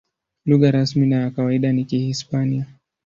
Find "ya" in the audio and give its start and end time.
1.19-1.31